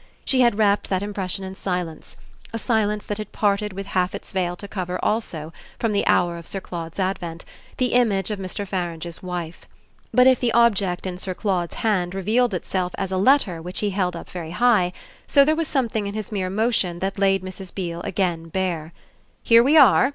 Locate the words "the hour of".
5.91-6.47